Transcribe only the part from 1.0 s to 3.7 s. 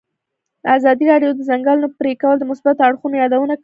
راډیو د د ځنګلونو پرېکول د مثبتو اړخونو یادونه کړې.